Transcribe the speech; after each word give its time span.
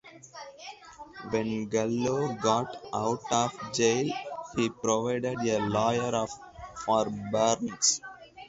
When 1.29 1.67
Gallo 1.69 2.33
got 2.33 2.75
out 2.91 3.21
of 3.31 3.53
jail, 3.71 4.11
he 4.55 4.67
provided 4.67 5.25
a 5.41 5.59
lawyer 5.59 6.25
for 6.87 7.05
Barnes. 7.31 8.01